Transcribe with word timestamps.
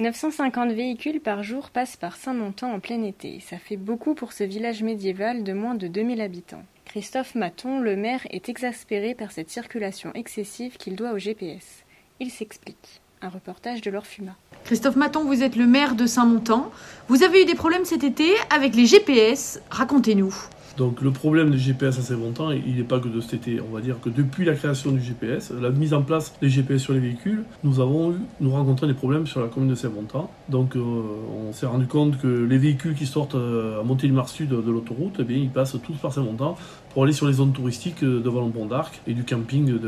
950 0.00 0.72
véhicules 0.72 1.20
par 1.20 1.42
jour 1.42 1.68
passent 1.68 1.96
par 1.96 2.16
Saint-Montan 2.16 2.72
en 2.72 2.80
plein 2.80 3.02
été. 3.02 3.38
Ça 3.40 3.58
fait 3.58 3.76
beaucoup 3.76 4.14
pour 4.14 4.32
ce 4.32 4.44
village 4.44 4.82
médiéval 4.82 5.44
de 5.44 5.52
moins 5.52 5.74
de 5.74 5.88
2000 5.88 6.22
habitants. 6.22 6.62
Christophe 6.86 7.34
Maton, 7.34 7.80
le 7.80 7.96
maire, 7.96 8.26
est 8.30 8.48
exaspéré 8.48 9.14
par 9.14 9.30
cette 9.30 9.50
circulation 9.50 10.10
excessive 10.14 10.78
qu'il 10.78 10.96
doit 10.96 11.12
au 11.12 11.18
GPS. 11.18 11.84
Il 12.18 12.30
s'explique. 12.30 13.02
Un 13.20 13.28
reportage 13.28 13.82
de 13.82 13.90
l'Orfuma. 13.90 14.34
Christophe 14.64 14.96
Maton, 14.96 15.24
vous 15.24 15.42
êtes 15.42 15.56
le 15.56 15.66
maire 15.66 15.94
de 15.94 16.06
Saint-Montan. 16.06 16.70
Vous 17.08 17.22
avez 17.22 17.42
eu 17.42 17.44
des 17.44 17.54
problèmes 17.54 17.84
cet 17.84 18.02
été 18.02 18.32
avec 18.48 18.74
les 18.74 18.86
GPS. 18.86 19.60
Racontez-nous. 19.70 20.34
Donc 20.80 21.02
le 21.02 21.10
problème 21.10 21.50
du 21.50 21.58
GPS 21.58 21.98
à 21.98 22.00
Saint-Montan, 22.00 22.52
il 22.52 22.76
n'est 22.76 22.84
pas 22.84 23.00
que 23.00 23.08
de 23.08 23.20
cet 23.20 23.34
été. 23.34 23.60
On 23.60 23.74
va 23.74 23.82
dire 23.82 24.00
que 24.00 24.08
depuis 24.08 24.46
la 24.46 24.54
création 24.54 24.92
du 24.92 25.02
GPS, 25.02 25.52
la 25.52 25.68
mise 25.68 25.92
en 25.92 26.00
place 26.00 26.32
des 26.40 26.48
GPS 26.48 26.80
sur 26.80 26.94
les 26.94 27.00
véhicules, 27.00 27.44
nous 27.64 27.80
avons 27.80 28.12
eu, 28.12 28.14
nous 28.40 28.50
rencontré 28.50 28.86
des 28.86 28.94
problèmes 28.94 29.26
sur 29.26 29.42
la 29.42 29.48
commune 29.48 29.68
de 29.68 29.74
Saint-Montan. 29.74 30.30
Donc 30.48 30.76
euh, 30.76 30.80
on 30.80 31.52
s'est 31.52 31.66
rendu 31.66 31.86
compte 31.86 32.18
que 32.18 32.26
les 32.26 32.56
véhicules 32.56 32.94
qui 32.94 33.04
sortent 33.04 33.34
euh, 33.34 33.82
à 33.82 33.84
Montélimar 33.84 34.30
Sud 34.30 34.48
de 34.48 34.70
l'autoroute, 34.70 35.16
eh 35.18 35.24
bien, 35.24 35.36
ils 35.36 35.50
passent 35.50 35.76
tous 35.84 35.96
par 35.98 36.14
Saint-Montan 36.14 36.56
pour 36.94 37.04
aller 37.04 37.12
sur 37.12 37.26
les 37.26 37.34
zones 37.34 37.52
touristiques 37.52 38.02
de 38.02 38.30
Vallon-Pont 38.30 38.64
d'Arc 38.64 39.02
et 39.06 39.12
du 39.12 39.24
camping 39.24 39.78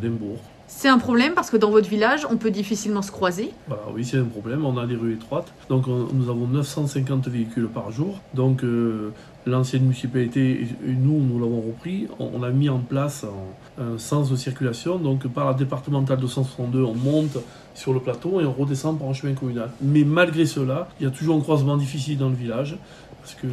d'Embourg. 0.00 0.40
C'est 0.70 0.88
un 0.88 0.98
problème 0.98 1.32
parce 1.34 1.50
que 1.50 1.56
dans 1.56 1.70
votre 1.70 1.88
village, 1.88 2.26
on 2.30 2.36
peut 2.36 2.50
difficilement 2.50 3.00
se 3.00 3.10
croiser. 3.10 3.52
Voilà, 3.66 3.84
oui, 3.94 4.04
c'est 4.04 4.18
un 4.18 4.24
problème. 4.24 4.66
On 4.66 4.76
a 4.76 4.86
des 4.86 4.94
rues 4.94 5.14
étroites. 5.14 5.52
Donc, 5.70 5.86
nous 5.86 6.28
avons 6.28 6.46
950 6.46 7.26
véhicules 7.26 7.68
par 7.68 7.90
jour. 7.90 8.20
Donc, 8.34 8.62
euh, 8.62 9.10
l'ancienne 9.46 9.82
municipalité 9.82 10.68
et 10.86 10.92
nous, 10.92 11.20
nous 11.20 11.40
l'avons 11.40 11.62
repris. 11.62 12.06
On, 12.20 12.42
a 12.42 12.50
mis 12.50 12.68
en 12.68 12.80
place 12.80 13.24
un, 13.78 13.98
sens 13.98 14.30
de 14.30 14.36
circulation. 14.36 14.98
Donc, 14.98 15.26
par 15.26 15.46
la 15.46 15.54
départementale 15.54 16.18
262, 16.18 16.82
on 16.82 16.94
monte 16.94 17.38
sur 17.74 17.94
le 17.94 18.00
plateau 18.00 18.40
et 18.40 18.44
on 18.44 18.52
redescend 18.52 18.98
par 18.98 19.08
un 19.08 19.14
chemin 19.14 19.34
communal. 19.34 19.70
Mais 19.80 20.04
malgré 20.04 20.44
cela, 20.44 20.88
il 21.00 21.04
y 21.04 21.06
a 21.06 21.10
toujours 21.10 21.36
un 21.36 21.40
croisement 21.40 21.78
difficile 21.78 22.18
dans 22.18 22.28
le 22.28 22.36
village 22.36 22.76
parce 23.20 23.34
que 23.34 23.48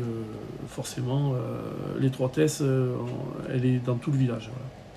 forcément, 0.68 1.34
euh, 1.34 2.00
l'étroitesse, 2.00 2.60
euh, 2.62 2.94
elle 3.50 3.66
est 3.66 3.80
dans 3.86 3.96
tout 3.96 4.12
le 4.12 4.18
village. 4.18 4.52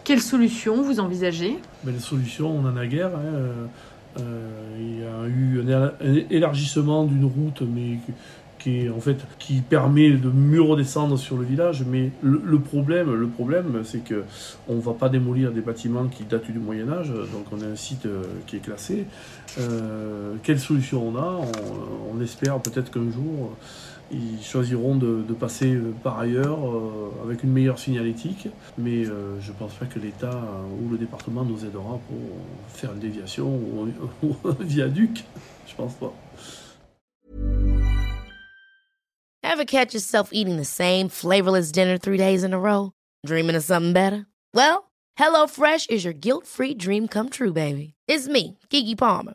Quelles 0.08 0.22
solutions 0.22 0.80
vous 0.80 1.00
envisagez? 1.00 1.58
Les 1.84 1.98
solutions, 1.98 2.50
on 2.50 2.66
en 2.66 2.78
a 2.78 2.86
guère. 2.86 3.08
Hein. 3.08 3.26
Euh, 3.26 3.66
euh, 4.18 4.76
il 4.80 5.00
y 5.00 5.04
a 5.04 5.28
eu 5.28 5.70
un 5.70 6.14
élargissement 6.30 7.04
d'une 7.04 7.26
route, 7.26 7.60
mais 7.60 7.98
qui 8.58 8.88
en 8.88 9.00
fait 9.00 9.18
qui 9.38 9.60
permet 9.60 10.12
de 10.12 10.30
mieux 10.30 10.62
redescendre 10.62 11.18
sur 11.18 11.36
le 11.36 11.44
village. 11.44 11.84
Mais 11.86 12.10
le, 12.22 12.58
problème, 12.58 13.12
le 13.12 13.26
problème, 13.26 13.82
c'est 13.84 14.02
que 14.02 14.24
on 14.66 14.76
va 14.76 14.94
pas 14.94 15.10
démolir 15.10 15.52
des 15.52 15.60
bâtiments 15.60 16.06
qui 16.06 16.24
datent 16.24 16.50
du 16.50 16.58
Moyen 16.58 16.88
Âge. 16.88 17.10
Donc 17.10 17.44
on 17.52 17.60
a 17.60 17.66
un 17.66 17.76
site 17.76 18.06
euh, 18.06 18.22
qui 18.46 18.56
est 18.56 18.60
classé. 18.60 19.04
quelle 20.42 20.58
solution 20.58 21.06
on 21.06 21.16
a? 21.18 21.38
On, 22.10 22.18
espère 22.22 22.58
peut-être 22.60 22.90
qu'un 22.90 23.10
jour 23.12 23.52
ils 24.10 24.42
choisiront 24.42 24.96
de, 24.96 25.22
passer 25.38 25.74
euh, 25.74 25.94
par 26.02 26.18
ailleurs 26.18 26.58
euh, 26.58 27.10
avec 27.24 27.42
une 27.42 27.52
meilleure 27.52 27.78
signalétique, 27.78 28.48
mais 28.76 29.06
euh, 29.06 29.40
je 29.40 29.52
pense 29.52 29.74
pas 29.74 29.86
que 29.86 29.98
l'État 29.98 30.40
ou 30.80 30.90
le 30.90 30.98
département 30.98 31.44
nous 31.44 31.64
aidera 31.64 32.00
pour 32.08 32.18
faire 32.68 32.92
une 32.92 33.00
déviation 33.00 33.46
ou, 33.46 33.88
ou 34.22 34.36
un 34.44 34.64
viaduc. 34.64 35.24
Je 35.66 35.74
pense 35.74 35.94
pas. 35.94 36.12
Ever 39.42 39.64
catch 39.64 39.94
yourself 39.94 40.30
eating 40.32 40.56
the 40.56 40.64
same 40.64 41.08
flavorless 41.08 41.72
dinner 41.72 41.98
three 41.98 42.18
days 42.18 42.44
in 42.44 42.52
a 42.52 42.58
row? 42.58 42.92
Dreaming 43.26 43.56
of 43.56 43.64
something 43.64 43.92
better? 43.92 44.26
Well, 44.54 44.90
HelloFresh 45.18 45.90
is 45.90 46.04
your 46.04 46.14
guilt-free 46.14 46.74
dream 46.74 47.08
come 47.08 47.28
true, 47.28 47.52
baby. 47.52 47.94
It's 48.06 48.28
me, 48.28 48.58
Kiki 48.70 48.94
Palmer. 48.94 49.34